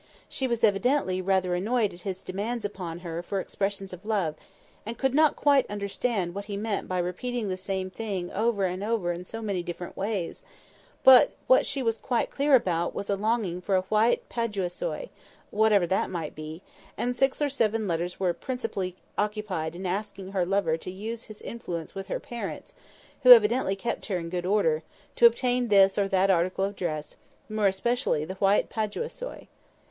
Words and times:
She 0.27 0.47
was 0.47 0.63
evidently 0.63 1.21
rather 1.21 1.53
annoyed 1.53 1.93
at 1.93 2.01
his 2.01 2.23
demands 2.23 2.65
upon 2.65 3.01
her 3.05 3.21
for 3.21 3.39
expressions 3.39 3.93
of 3.93 4.03
love, 4.03 4.33
and 4.83 4.97
could 4.97 5.13
not 5.13 5.35
quite 5.35 5.69
understand 5.69 6.33
what 6.33 6.45
he 6.45 6.57
meant 6.57 6.87
by 6.87 6.97
repeating 6.97 7.49
the 7.49 7.55
same 7.55 7.91
thing 7.91 8.31
over 8.31 8.65
in 8.65 9.23
so 9.25 9.43
many 9.43 9.61
different 9.61 9.95
ways; 9.95 10.41
but 11.03 11.33
what 11.45 11.67
she 11.67 11.83
was 11.83 11.99
quite 11.99 12.31
clear 12.31 12.55
about 12.55 12.95
was 12.95 13.11
a 13.11 13.15
longing 13.15 13.61
for 13.61 13.75
a 13.75 13.83
white 13.93 14.27
"Paduasoy"—whatever 14.27 15.85
that 15.85 16.09
might 16.09 16.33
be; 16.33 16.63
and 16.97 17.15
six 17.15 17.39
or 17.39 17.47
seven 17.49 17.87
letters 17.87 18.19
were 18.19 18.33
principally 18.33 18.95
occupied 19.19 19.75
in 19.75 19.85
asking 19.85 20.29
her 20.31 20.47
lover 20.47 20.77
to 20.77 20.89
use 20.89 21.25
his 21.25 21.43
influence 21.43 21.93
with 21.93 22.07
her 22.07 22.19
parents 22.19 22.73
(who 23.21 23.31
evidently 23.33 23.75
kept 23.75 24.07
her 24.07 24.17
in 24.17 24.29
good 24.29 24.47
order) 24.47 24.81
to 25.15 25.27
obtain 25.27 25.67
this 25.67 25.95
or 25.95 26.07
that 26.07 26.31
article 26.31 26.65
of 26.65 26.75
dress, 26.75 27.17
more 27.47 27.67
especially 27.67 28.25
the 28.25 28.33
white 28.33 28.67
"Paduasoy." 28.67 29.45